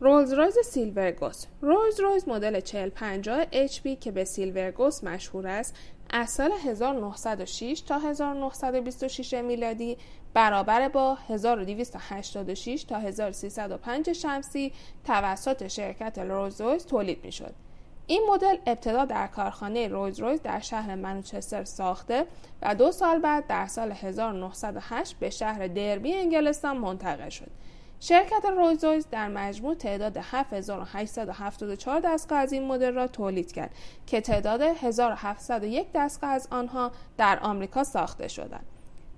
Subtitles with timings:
[0.00, 5.76] رولز رویز سیلورگوس رولز رویز مدل 4050 HP که به سیلورگوس مشهور است
[6.10, 9.96] از سال 1906 تا 1926 میلادی
[10.34, 14.72] برابر با 1286 تا 1305 شمسی
[15.04, 17.54] توسط شرکت رولز رویز تولید می شد.
[18.06, 22.26] این مدل ابتدا در کارخانه رویز رویز در شهر منچستر ساخته
[22.62, 27.50] و دو سال بعد در سال 1908 به شهر دربی انگلستان منتقل شد.
[28.00, 33.74] شرکت رویز در مجموع تعداد 7874 دستگاه از این مدل را تولید کرد
[34.06, 38.66] که تعداد 1701 دستگاه از آنها در آمریکا ساخته شدند.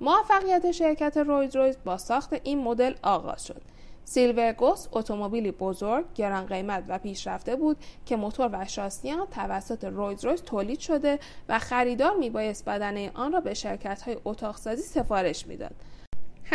[0.00, 3.62] موفقیت شرکت رویز رویز با ساخت این مدل آغاز شد.
[4.04, 10.24] سیلورگوس اتومبیلی بزرگ، گران قیمت و پیشرفته بود که موتور و شاسی آن توسط رویز
[10.24, 11.18] رویز تولید شده
[11.48, 15.74] و خریدار میبایست بدنه آن را به شرکت های اتاقسازی سفارش می‌داد.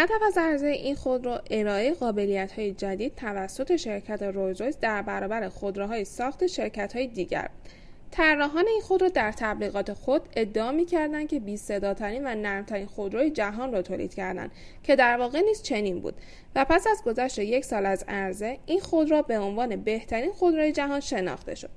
[0.01, 5.49] هدف از عرضه این خودرو ارائه قابلیت های جدید توسط شرکت رولز رویس در برابر
[5.49, 7.49] خودروهای ساخت شرکت های دیگر.
[8.11, 13.71] طراحان این خودرو در تبلیغات خود ادعا می‌کردند که بی صداترین و نرمترین خودروی جهان
[13.71, 14.51] را تولید کردند
[14.83, 16.13] که در واقع نیز چنین بود.
[16.55, 20.99] و پس از گذشت یک سال از عرضه این خودرو به عنوان بهترین خودروی جهان
[20.99, 21.69] شناخته شد.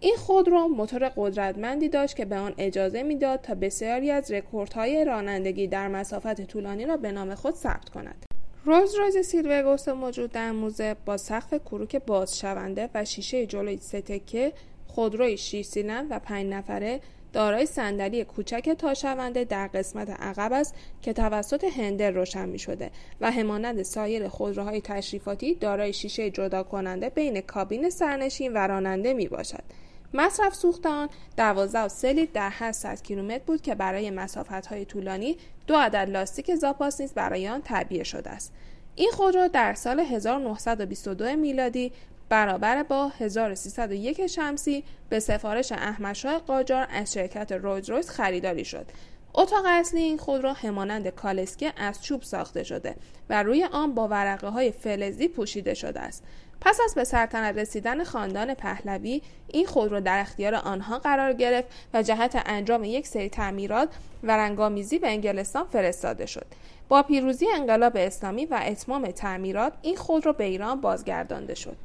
[0.00, 5.66] این خودرو موتور قدرتمندی داشت که به آن اجازه می‌داد تا بسیاری از رکوردهای رانندگی
[5.66, 8.26] در مسافت طولانی را به نام خود ثبت کند
[8.64, 14.52] روز روز سیلورگوس موجود در موزه با سقف کروک بازشونده و شیشه جلوی سه
[14.86, 17.00] خودروی 6 سیلندر و 5 نفره
[17.32, 23.30] دارای صندلی کوچک تاشونده در قسمت عقب است که توسط هندر روشن می شده و
[23.30, 29.62] همانند سایر خودروهای تشریفاتی دارای شیشه جدا کننده بین کابین سرنشین و راننده می باشد.
[30.14, 34.66] مصرف سوخت آن 12 و 3 لیتر در هر 100 کیلومتر بود که برای مسافت
[34.66, 38.52] های طولانی دو عدد لاستیک زاپاس نیز برای آن تعبیه شده است.
[38.96, 41.92] این خودرو در سال 1922 میلادی
[42.28, 48.86] برابر با 1301 شمسی به سفارش احمدشاه قاجار از شرکت رویز رویز خریداری شد.
[49.34, 52.96] اتاق اصلی این خودرو همانند کالسکه از چوب ساخته شده
[53.30, 56.24] و روی آن با ورقه های فلزی پوشیده شده است.
[56.60, 62.02] پس از به سرطنت رسیدن خاندان پهلوی این خودرو در اختیار آنها قرار گرفت و
[62.02, 63.88] جهت انجام یک سری تعمیرات
[64.22, 66.46] و رنگامیزی به انگلستان فرستاده شد
[66.88, 71.76] با پیروزی انقلاب اسلامی و اتمام تعمیرات این خودرو به ایران بازگردانده شد